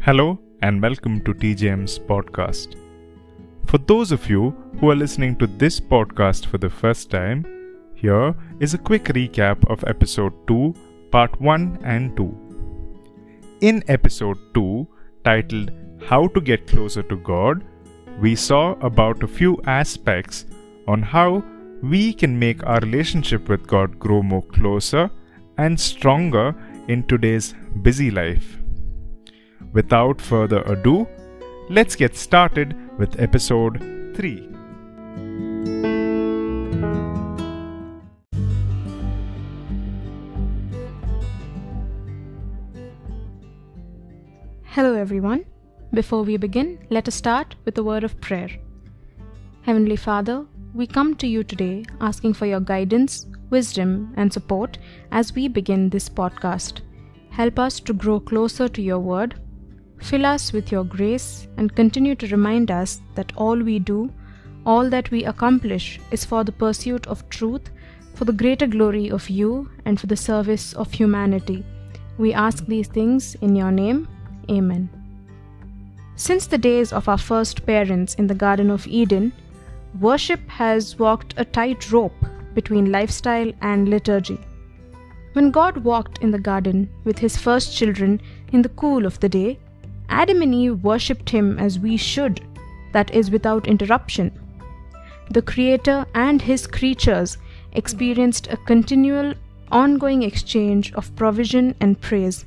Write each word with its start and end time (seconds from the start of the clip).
Hello 0.00 0.38
and 0.62 0.80
welcome 0.80 1.20
to 1.24 1.34
TJM's 1.34 1.98
podcast. 1.98 2.76
For 3.66 3.78
those 3.78 4.12
of 4.12 4.30
you 4.30 4.50
who 4.78 4.90
are 4.90 4.94
listening 4.94 5.34
to 5.38 5.48
this 5.48 5.80
podcast 5.80 6.46
for 6.46 6.56
the 6.56 6.70
first 6.70 7.10
time, 7.10 7.44
here 7.96 8.32
is 8.60 8.74
a 8.74 8.78
quick 8.78 9.06
recap 9.06 9.68
of 9.68 9.82
episode 9.88 10.32
2, 10.46 10.72
part 11.10 11.38
1 11.40 11.80
and 11.82 12.16
2. 12.16 13.58
In 13.60 13.82
episode 13.88 14.38
2, 14.54 14.86
titled 15.24 15.72
How 16.06 16.28
to 16.28 16.40
Get 16.40 16.68
Closer 16.68 17.02
to 17.02 17.16
God, 17.16 17.64
we 18.20 18.36
saw 18.36 18.74
about 18.80 19.24
a 19.24 19.28
few 19.28 19.60
aspects 19.66 20.46
on 20.86 21.02
how 21.02 21.42
we 21.82 22.12
can 22.12 22.38
make 22.38 22.64
our 22.64 22.78
relationship 22.80 23.48
with 23.48 23.66
God 23.66 23.98
grow 23.98 24.22
more 24.22 24.42
closer 24.42 25.10
and 25.58 25.78
stronger 25.78 26.54
in 26.86 27.02
today's 27.02 27.54
busy 27.82 28.12
life. 28.12 28.58
Without 29.72 30.20
further 30.20 30.62
ado, 30.62 31.06
let's 31.68 31.94
get 31.94 32.16
started 32.16 32.74
with 32.98 33.20
episode 33.20 33.78
3. 34.16 34.48
Hello, 44.64 44.94
everyone. 44.94 45.44
Before 45.92 46.22
we 46.22 46.36
begin, 46.38 46.78
let 46.88 47.06
us 47.08 47.14
start 47.14 47.56
with 47.64 47.76
a 47.76 47.82
word 47.82 48.04
of 48.04 48.20
prayer. 48.20 48.48
Heavenly 49.62 49.96
Father, 49.96 50.46
we 50.72 50.86
come 50.86 51.14
to 51.16 51.26
you 51.26 51.44
today 51.44 51.84
asking 52.00 52.34
for 52.34 52.46
your 52.46 52.60
guidance, 52.60 53.26
wisdom, 53.50 54.14
and 54.16 54.32
support 54.32 54.78
as 55.12 55.34
we 55.34 55.48
begin 55.48 55.90
this 55.90 56.08
podcast. 56.08 56.80
Help 57.30 57.58
us 57.58 57.80
to 57.80 57.92
grow 57.92 58.18
closer 58.18 58.68
to 58.68 58.80
your 58.80 58.98
word, 58.98 59.38
fill 60.00 60.26
us 60.26 60.52
with 60.52 60.70
your 60.72 60.84
grace, 60.84 61.48
and 61.56 61.74
continue 61.74 62.14
to 62.16 62.26
remind 62.28 62.70
us 62.70 63.00
that 63.14 63.32
all 63.36 63.58
we 63.58 63.78
do, 63.78 64.12
all 64.64 64.88
that 64.90 65.10
we 65.10 65.24
accomplish, 65.24 66.00
is 66.10 66.24
for 66.24 66.44
the 66.44 66.52
pursuit 66.52 67.06
of 67.06 67.28
truth, 67.28 67.70
for 68.14 68.24
the 68.24 68.32
greater 68.32 68.66
glory 68.66 69.10
of 69.10 69.28
you, 69.28 69.70
and 69.84 70.00
for 70.00 70.06
the 70.06 70.16
service 70.16 70.72
of 70.74 70.92
humanity. 70.92 71.64
We 72.18 72.32
ask 72.32 72.66
these 72.66 72.88
things 72.88 73.36
in 73.36 73.54
your 73.54 73.70
name. 73.70 74.08
Amen. 74.50 74.88
Since 76.16 76.48
the 76.48 76.58
days 76.58 76.92
of 76.92 77.08
our 77.08 77.18
first 77.18 77.64
parents 77.64 78.14
in 78.14 78.26
the 78.26 78.34
Garden 78.34 78.70
of 78.70 78.86
Eden, 78.88 79.32
worship 80.00 80.40
has 80.48 80.98
walked 80.98 81.34
a 81.36 81.44
tight 81.44 81.92
rope 81.92 82.24
between 82.54 82.90
lifestyle 82.90 83.52
and 83.60 83.88
liturgy. 83.88 84.40
When 85.34 85.52
God 85.52 85.76
walked 85.84 86.18
in 86.18 86.32
the 86.32 86.38
garden 86.38 86.90
with 87.04 87.18
his 87.18 87.36
first 87.36 87.76
children 87.76 88.20
in 88.52 88.62
the 88.62 88.70
cool 88.70 89.06
of 89.06 89.20
the 89.20 89.28
day, 89.28 89.60
Adam 90.08 90.42
and 90.42 90.54
Eve 90.54 90.82
worshipped 90.82 91.30
him 91.30 91.58
as 91.58 91.78
we 91.78 91.96
should, 91.96 92.40
that 92.92 93.12
is, 93.14 93.30
without 93.30 93.66
interruption. 93.66 94.32
The 95.30 95.42
Creator 95.42 96.06
and 96.14 96.40
his 96.40 96.66
creatures 96.66 97.36
experienced 97.72 98.46
a 98.50 98.56
continual, 98.56 99.34
ongoing 99.70 100.22
exchange 100.22 100.94
of 100.94 101.14
provision 101.16 101.74
and 101.80 102.00
praise. 102.00 102.46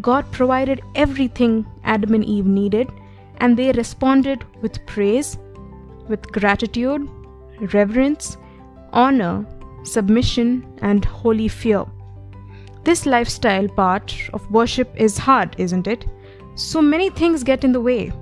God 0.00 0.30
provided 0.32 0.80
everything 0.94 1.66
Adam 1.84 2.14
and 2.14 2.24
Eve 2.24 2.46
needed, 2.46 2.88
and 3.38 3.56
they 3.56 3.72
responded 3.72 4.44
with 4.62 4.84
praise, 4.86 5.36
with 6.08 6.22
gratitude, 6.32 7.08
reverence, 7.74 8.38
honor, 8.92 9.44
submission, 9.82 10.64
and 10.80 11.04
holy 11.04 11.48
fear. 11.48 11.84
This 12.84 13.04
lifestyle 13.04 13.68
part 13.68 14.14
of 14.32 14.50
worship 14.50 14.94
is 14.96 15.18
hard, 15.18 15.54
isn't 15.58 15.86
it? 15.86 16.06
So 16.60 16.82
many 16.82 17.08
things 17.08 17.42
get 17.42 17.64
in 17.64 17.72
the 17.72 17.80
way 17.80 18.12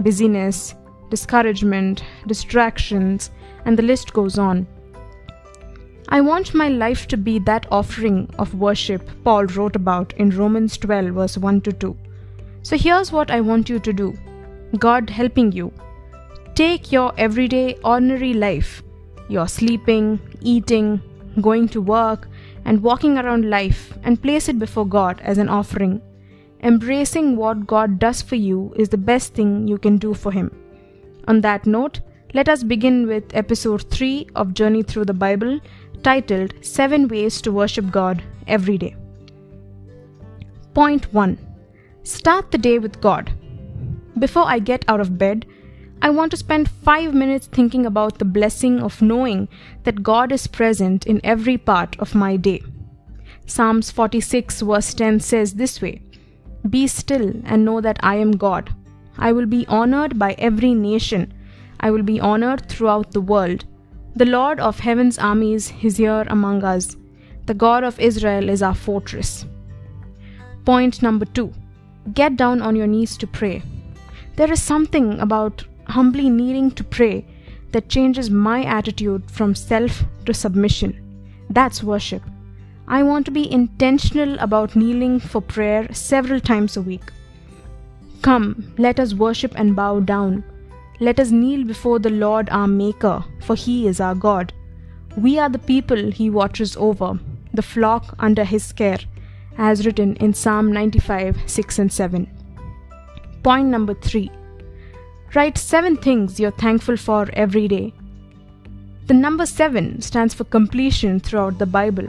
busyness, 0.00 0.74
discouragement, 1.10 2.02
distractions, 2.26 3.30
and 3.66 3.78
the 3.78 3.82
list 3.82 4.14
goes 4.14 4.38
on. 4.38 4.66
I 6.08 6.22
want 6.22 6.54
my 6.54 6.68
life 6.68 7.06
to 7.08 7.18
be 7.18 7.38
that 7.40 7.66
offering 7.70 8.30
of 8.38 8.54
worship 8.54 9.10
Paul 9.22 9.44
wrote 9.44 9.76
about 9.76 10.14
in 10.14 10.30
Romans 10.30 10.78
12, 10.78 11.12
verse 11.12 11.36
1 11.36 11.60
to 11.60 11.72
2. 11.72 11.94
So 12.62 12.78
here's 12.78 13.12
what 13.12 13.30
I 13.30 13.42
want 13.42 13.68
you 13.68 13.78
to 13.80 13.92
do 13.92 14.16
God 14.78 15.10
helping 15.10 15.52
you. 15.52 15.70
Take 16.54 16.90
your 16.90 17.12
everyday, 17.18 17.76
ordinary 17.84 18.32
life, 18.32 18.82
your 19.28 19.46
sleeping, 19.46 20.18
eating, 20.40 21.02
going 21.42 21.68
to 21.68 21.82
work, 21.82 22.28
and 22.64 22.82
walking 22.82 23.18
around 23.18 23.50
life, 23.50 23.92
and 24.04 24.22
place 24.22 24.48
it 24.48 24.58
before 24.58 24.86
God 24.86 25.20
as 25.20 25.36
an 25.36 25.50
offering. 25.50 26.00
Embracing 26.62 27.36
what 27.36 27.68
God 27.68 28.00
does 28.00 28.20
for 28.20 28.34
you 28.34 28.72
is 28.76 28.88
the 28.88 28.98
best 28.98 29.34
thing 29.34 29.68
you 29.68 29.78
can 29.78 29.96
do 29.96 30.12
for 30.12 30.32
Him. 30.32 30.50
On 31.28 31.40
that 31.42 31.66
note, 31.66 32.00
let 32.34 32.48
us 32.48 32.64
begin 32.64 33.06
with 33.06 33.24
episode 33.34 33.88
3 33.90 34.28
of 34.34 34.54
Journey 34.54 34.82
Through 34.82 35.04
the 35.04 35.14
Bible 35.14 35.60
titled 36.02 36.54
7 36.62 37.06
Ways 37.06 37.40
to 37.42 37.52
Worship 37.52 37.90
God 37.92 38.22
Every 38.48 38.76
Day. 38.76 38.96
Point 40.74 41.12
1 41.14 41.38
Start 42.02 42.50
the 42.50 42.58
day 42.58 42.78
with 42.78 43.00
God. 43.00 43.32
Before 44.18 44.44
I 44.44 44.58
get 44.58 44.84
out 44.88 45.00
of 45.00 45.16
bed, 45.16 45.46
I 46.02 46.10
want 46.10 46.32
to 46.32 46.36
spend 46.36 46.68
5 46.70 47.14
minutes 47.14 47.46
thinking 47.46 47.86
about 47.86 48.18
the 48.18 48.24
blessing 48.24 48.80
of 48.80 49.00
knowing 49.00 49.48
that 49.84 50.02
God 50.02 50.32
is 50.32 50.48
present 50.48 51.06
in 51.06 51.20
every 51.22 51.56
part 51.56 51.96
of 52.00 52.16
my 52.16 52.36
day. 52.36 52.62
Psalms 53.46 53.90
46 53.90 54.60
verse 54.62 54.92
10 54.92 55.20
says 55.20 55.54
this 55.54 55.80
way 55.80 56.02
Be 56.68 56.86
still 56.86 57.32
and 57.44 57.64
know 57.64 57.80
that 57.80 57.98
I 58.02 58.16
am 58.16 58.32
God. 58.32 58.74
I 59.18 59.32
will 59.32 59.46
be 59.46 59.66
honored 59.66 60.18
by 60.18 60.34
every 60.38 60.74
nation. 60.74 61.32
I 61.80 61.90
will 61.90 62.02
be 62.02 62.20
honored 62.20 62.68
throughout 62.68 63.12
the 63.12 63.20
world. 63.20 63.64
The 64.16 64.26
Lord 64.26 64.60
of 64.60 64.80
heaven's 64.80 65.18
armies 65.18 65.72
is 65.82 65.96
here 65.96 66.24
among 66.28 66.64
us. 66.64 66.96
The 67.46 67.54
God 67.54 67.84
of 67.84 67.98
Israel 68.00 68.48
is 68.48 68.62
our 68.62 68.74
fortress. 68.74 69.46
Point 70.64 71.02
number 71.02 71.24
two 71.24 71.52
get 72.14 72.36
down 72.36 72.62
on 72.62 72.76
your 72.76 72.86
knees 72.86 73.16
to 73.18 73.26
pray. 73.26 73.62
There 74.36 74.50
is 74.52 74.62
something 74.62 75.18
about 75.20 75.64
humbly 75.86 76.30
needing 76.30 76.70
to 76.72 76.84
pray 76.84 77.26
that 77.72 77.88
changes 77.88 78.30
my 78.30 78.64
attitude 78.64 79.30
from 79.30 79.54
self 79.54 80.04
to 80.26 80.34
submission. 80.34 80.92
That's 81.50 81.82
worship. 81.82 82.22
I 82.90 83.02
want 83.02 83.26
to 83.26 83.30
be 83.30 83.52
intentional 83.52 84.38
about 84.38 84.74
kneeling 84.74 85.20
for 85.20 85.42
prayer 85.42 85.92
several 85.92 86.40
times 86.40 86.74
a 86.74 86.80
week. 86.80 87.12
Come, 88.22 88.72
let 88.78 88.98
us 88.98 89.12
worship 89.12 89.52
and 89.56 89.76
bow 89.76 90.00
down. 90.00 90.42
Let 90.98 91.20
us 91.20 91.30
kneel 91.30 91.64
before 91.64 91.98
the 91.98 92.08
Lord 92.08 92.48
our 92.48 92.66
Maker, 92.66 93.22
for 93.42 93.54
He 93.54 93.86
is 93.86 94.00
our 94.00 94.14
God. 94.14 94.54
We 95.18 95.38
are 95.38 95.50
the 95.50 95.58
people 95.58 96.10
He 96.10 96.30
watches 96.30 96.78
over, 96.78 97.20
the 97.52 97.60
flock 97.60 98.14
under 98.20 98.42
His 98.42 98.72
care, 98.72 99.00
as 99.58 99.84
written 99.84 100.16
in 100.16 100.32
Psalm 100.32 100.72
95 100.72 101.42
6 101.44 101.78
and 101.78 101.92
7. 101.92 102.26
Point 103.42 103.68
number 103.68 103.92
3 103.92 104.30
Write 105.34 105.58
seven 105.58 105.94
things 105.98 106.40
you're 106.40 106.52
thankful 106.52 106.96
for 106.96 107.28
every 107.34 107.68
day. 107.68 107.92
The 109.08 109.14
number 109.14 109.44
seven 109.44 110.00
stands 110.00 110.32
for 110.32 110.44
completion 110.44 111.20
throughout 111.20 111.58
the 111.58 111.66
Bible. 111.66 112.08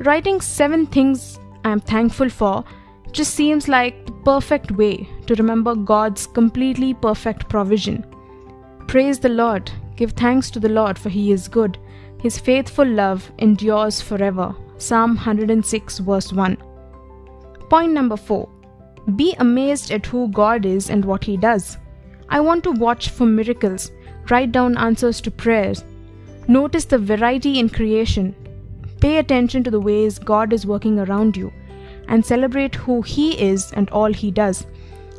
Writing 0.00 0.40
seven 0.40 0.86
things 0.86 1.38
I'm 1.64 1.80
thankful 1.80 2.28
for 2.28 2.64
just 3.12 3.34
seems 3.34 3.68
like 3.68 4.06
the 4.06 4.12
perfect 4.24 4.72
way 4.72 5.08
to 5.26 5.34
remember 5.36 5.76
God's 5.76 6.26
completely 6.26 6.94
perfect 6.94 7.48
provision. 7.48 8.04
Praise 8.88 9.20
the 9.20 9.28
Lord, 9.28 9.70
give 9.96 10.12
thanks 10.12 10.50
to 10.50 10.60
the 10.60 10.68
Lord, 10.68 10.98
for 10.98 11.10
he 11.10 11.30
is 11.30 11.46
good. 11.46 11.78
His 12.20 12.38
faithful 12.38 12.86
love 12.86 13.30
endures 13.38 14.00
forever. 14.00 14.54
Psalm 14.78 15.14
106, 15.14 15.98
verse 15.98 16.32
1. 16.32 16.56
Point 17.70 17.92
number 17.92 18.16
4 18.16 18.48
Be 19.14 19.34
amazed 19.38 19.92
at 19.92 20.06
who 20.06 20.28
God 20.28 20.66
is 20.66 20.90
and 20.90 21.04
what 21.04 21.22
he 21.22 21.36
does. 21.36 21.78
I 22.28 22.40
want 22.40 22.64
to 22.64 22.72
watch 22.72 23.10
for 23.10 23.26
miracles, 23.26 23.92
write 24.28 24.50
down 24.50 24.76
answers 24.76 25.20
to 25.20 25.30
prayers, 25.30 25.84
notice 26.48 26.84
the 26.84 26.98
variety 26.98 27.60
in 27.60 27.68
creation, 27.68 28.34
pay 29.04 29.18
attention 29.18 29.62
to 29.62 29.70
the 29.70 29.84
ways 29.86 30.18
God 30.18 30.54
is 30.56 30.66
working 30.66 30.98
around 30.98 31.36
you, 31.36 31.52
and 32.08 32.24
celebrate 32.24 32.74
who 32.74 33.02
He 33.02 33.26
is 33.50 33.70
and 33.72 33.90
all 33.90 34.12
He 34.20 34.30
does. 34.30 34.66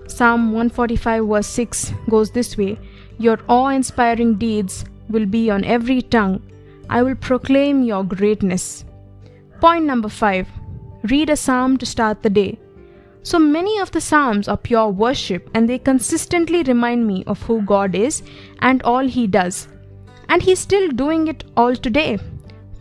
Psalm 0.08 0.52
145, 0.52 1.28
verse 1.28 1.48
6 1.48 1.94
goes 2.10 2.32
this 2.32 2.58
way 2.58 2.80
Your 3.20 3.38
awe 3.48 3.70
inspiring 3.70 4.36
deeds 4.36 4.86
will 5.10 5.28
be 5.28 5.52
on 5.52 5.64
every 5.64 6.02
tongue. 6.02 6.42
I 6.90 7.04
will 7.04 7.16
proclaim 7.16 7.84
your 7.84 8.04
greatness. 8.04 8.86
Point 9.62 9.86
number 9.86 10.10
5 10.10 10.48
Read 11.12 11.30
a 11.30 11.38
psalm 11.38 11.78
to 11.78 11.86
start 11.86 12.24
the 12.24 12.36
day. 12.42 12.58
So 13.22 13.40
many 13.40 13.80
of 13.80 13.92
the 13.92 14.02
Psalms 14.02 14.48
are 14.48 14.58
pure 14.58 14.90
worship 14.90 15.50
and 15.54 15.70
they 15.70 15.78
consistently 15.80 16.62
remind 16.64 17.08
me 17.08 17.24
of 17.26 17.42
who 17.44 17.62
God 17.62 17.96
is 17.96 18.24
and 18.60 18.82
all 18.84 19.08
He 19.08 19.28
does. 19.28 19.68
And 20.30 20.42
He's 20.42 20.60
still 20.60 20.90
doing 20.90 21.28
it 21.28 21.44
all 21.56 21.76
today. 21.76 22.20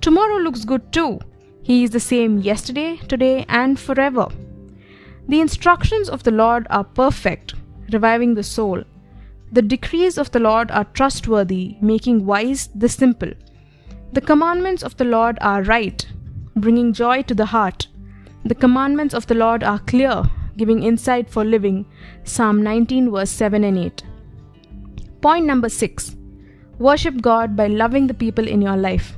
Tomorrow 0.05 0.37
looks 0.37 0.67
good 0.67 0.93
too. 0.93 1.19
He 1.63 1.83
is 1.83 1.89
the 1.89 1.99
same 1.99 2.37
yesterday, 2.39 2.99
today, 3.09 3.47
and 3.49 3.81
forever. 3.81 4.29
The 5.29 5.41
instructions 5.41 6.11
of 6.11 6.25
the 6.25 6.31
Lord 6.31 6.67
are 6.69 6.85
perfect, 6.85 7.55
reviving 7.91 8.35
the 8.35 8.43
soul. 8.43 8.85
The 9.51 9.63
decrees 9.63 10.19
of 10.19 10.31
the 10.31 10.41
Lord 10.41 10.71
are 10.71 10.85
trustworthy, 10.85 11.79
making 11.81 12.27
wise 12.27 12.69
the 12.75 12.91
simple. 12.91 13.33
The 14.13 14.21
commandments 14.21 14.83
of 14.83 14.95
the 14.99 15.07
Lord 15.07 15.39
are 15.41 15.63
right, 15.63 16.07
bringing 16.55 16.93
joy 16.93 17.23
to 17.23 17.35
the 17.35 17.47
heart. 17.47 17.87
The 18.45 18.55
commandments 18.55 19.15
of 19.15 19.27
the 19.27 19.35
Lord 19.35 19.65
are 19.65 19.79
clear, 19.79 20.25
giving 20.59 20.83
insight 20.83 21.31
for 21.31 21.47
living. 21.47 21.87
Psalm 22.25 22.63
19, 22.63 23.11
verse 23.11 23.31
7 23.31 23.65
and 23.65 23.79
8. 23.79 24.03
Point 25.23 25.47
number 25.47 25.71
6 25.71 26.15
Worship 26.79 27.23
God 27.23 27.57
by 27.57 27.69
loving 27.69 28.07
the 28.07 28.13
people 28.13 28.47
in 28.47 28.61
your 28.61 28.77
life. 28.77 29.17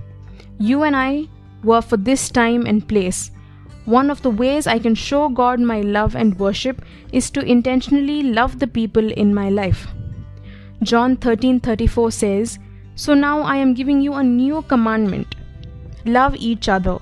You 0.59 0.83
and 0.83 0.97
I 0.97 1.29
were 1.62 1.83
for 1.83 1.97
this 1.97 2.29
time 2.31 2.67
and 2.67 2.87
place. 2.87 3.31
One 3.85 4.11
of 4.11 4.23
the 4.23 4.31
ways 4.31 4.67
I 4.67 4.79
can 4.79 4.94
show 4.94 5.29
God 5.29 5.61
my 5.61 5.81
love 5.81 6.17
and 6.17 6.38
worship 6.38 6.83
is 7.12 7.31
to 7.31 7.41
intentionally 7.41 8.23
love 8.23 8.59
the 8.59 8.67
people 8.67 9.12
in 9.12 9.35
my 9.35 9.49
life. 9.49 9.87
John 10.83 11.17
13:34 11.17 12.11
says, 12.11 12.59
"So 12.94 13.15
now 13.15 13.41
I 13.43 13.56
am 13.56 13.75
giving 13.75 14.00
you 14.00 14.15
a 14.15 14.25
new 14.25 14.62
commandment. 14.62 15.37
Love 16.05 16.37
each 16.37 16.69
other, 16.69 16.99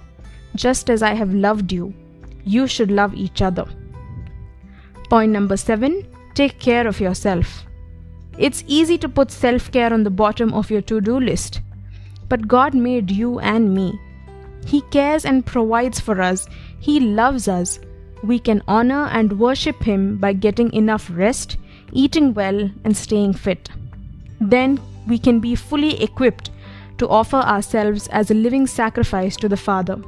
just 0.54 0.90
as 0.90 1.02
I 1.02 1.14
have 1.14 1.34
loved 1.34 1.72
you. 1.72 1.92
You 2.44 2.66
should 2.66 2.90
love 2.90 3.14
each 3.14 3.42
other." 3.42 3.66
Point 5.10 5.32
number 5.32 5.56
7, 5.56 6.02
take 6.34 6.58
care 6.58 6.86
of 6.86 7.00
yourself. 7.00 7.64
It's 8.38 8.64
easy 8.66 8.98
to 8.98 9.08
put 9.08 9.30
self 9.30 9.70
care 9.70 9.92
on 9.92 10.02
the 10.02 10.10
bottom 10.10 10.52
of 10.52 10.70
your 10.70 10.82
to 10.82 11.00
do 11.00 11.18
list. 11.20 11.60
But 12.28 12.48
God 12.48 12.74
made 12.74 13.10
you 13.10 13.38
and 13.40 13.74
me. 13.74 13.98
He 14.66 14.80
cares 14.90 15.24
and 15.24 15.44
provides 15.44 16.00
for 16.00 16.20
us. 16.20 16.46
He 16.80 17.00
loves 17.00 17.48
us. 17.48 17.78
We 18.22 18.38
can 18.38 18.62
honor 18.66 19.06
and 19.12 19.38
worship 19.38 19.82
Him 19.82 20.16
by 20.16 20.32
getting 20.32 20.72
enough 20.72 21.10
rest, 21.12 21.56
eating 21.92 22.32
well, 22.34 22.70
and 22.84 22.96
staying 22.96 23.34
fit. 23.34 23.68
Then 24.40 24.80
we 25.06 25.18
can 25.18 25.40
be 25.40 25.54
fully 25.54 26.02
equipped 26.02 26.50
to 26.98 27.08
offer 27.08 27.36
ourselves 27.36 28.08
as 28.08 28.30
a 28.30 28.34
living 28.34 28.66
sacrifice 28.66 29.36
to 29.36 29.48
the 29.48 29.56
Father. 29.56 30.00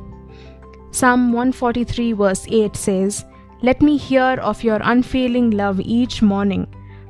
Psalm 0.92 1.32
143, 1.32 2.12
verse 2.12 2.46
8 2.48 2.74
says, 2.74 3.24
Let 3.60 3.82
me 3.82 3.98
hear 3.98 4.38
of 4.40 4.64
your 4.64 4.80
unfailing 4.82 5.50
love 5.50 5.80
each 5.80 6.22
morning 6.22 6.66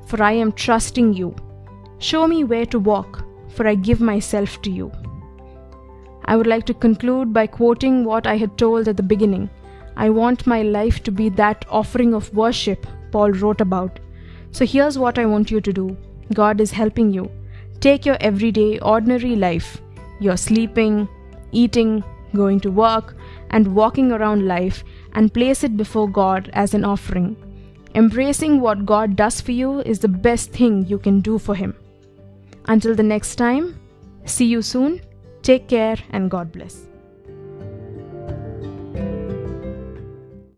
for 0.06 0.22
I 0.22 0.32
am 0.32 0.52
trusting 0.52 1.12
you. 1.14 1.34
Show 1.98 2.26
me 2.26 2.44
where 2.44 2.66
to 2.66 2.78
walk, 2.78 3.25
for 3.56 3.66
I 3.66 3.74
give 3.74 4.00
myself 4.00 4.60
to 4.62 4.70
you. 4.70 4.92
I 6.26 6.36
would 6.36 6.46
like 6.46 6.66
to 6.66 6.74
conclude 6.74 7.32
by 7.32 7.46
quoting 7.46 8.04
what 8.04 8.26
I 8.26 8.36
had 8.36 8.58
told 8.58 8.88
at 8.88 8.96
the 8.96 9.02
beginning. 9.02 9.48
I 9.96 10.10
want 10.10 10.46
my 10.46 10.62
life 10.62 11.02
to 11.04 11.10
be 11.10 11.28
that 11.30 11.64
offering 11.70 12.12
of 12.14 12.34
worship 12.34 12.86
Paul 13.12 13.30
wrote 13.30 13.60
about. 13.60 14.00
So 14.50 14.66
here's 14.66 14.98
what 14.98 15.18
I 15.18 15.26
want 15.26 15.50
you 15.50 15.60
to 15.60 15.72
do 15.72 15.96
God 16.34 16.60
is 16.60 16.72
helping 16.72 17.12
you. 17.12 17.30
Take 17.80 18.04
your 18.04 18.16
everyday, 18.20 18.78
ordinary 18.80 19.36
life. 19.36 19.80
You're 20.18 20.36
sleeping, 20.36 21.08
eating, 21.52 22.02
going 22.34 22.60
to 22.60 22.70
work, 22.70 23.16
and 23.50 23.74
walking 23.74 24.12
around 24.12 24.46
life 24.46 24.82
and 25.12 25.32
place 25.32 25.62
it 25.62 25.76
before 25.76 26.08
God 26.08 26.50
as 26.52 26.74
an 26.74 26.84
offering. 26.84 27.36
Embracing 27.94 28.60
what 28.60 28.84
God 28.84 29.16
does 29.16 29.40
for 29.40 29.52
you 29.52 29.80
is 29.80 30.00
the 30.00 30.08
best 30.08 30.52
thing 30.52 30.84
you 30.86 30.98
can 30.98 31.20
do 31.20 31.38
for 31.38 31.54
Him. 31.54 31.74
Until 32.66 32.94
the 32.94 33.02
next 33.02 33.36
time, 33.36 33.78
see 34.24 34.46
you 34.46 34.62
soon. 34.62 35.00
Take 35.42 35.68
care 35.68 35.96
and 36.10 36.30
God 36.30 36.52
bless. 36.52 36.86